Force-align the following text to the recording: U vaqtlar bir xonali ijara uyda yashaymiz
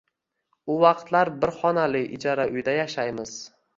U 0.75 0.77
vaqtlar 0.83 1.31
bir 1.43 1.53
xonali 1.59 2.01
ijara 2.19 2.49
uyda 2.57 2.77
yashaymiz 2.79 3.37